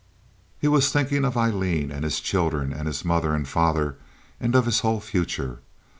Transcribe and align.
He 0.59 0.67
was 0.67 0.91
thinking 0.91 1.23
of 1.23 1.37
Aileen 1.37 1.91
and 1.91 2.03
his 2.03 2.19
children 2.19 2.73
and 2.73 2.87
his 2.87 3.05
mother 3.05 3.35
and 3.35 3.47
father 3.47 3.97
and 4.39 4.55
of 4.55 4.65
his 4.65 4.79
whole 4.79 4.99
future. 4.99 5.59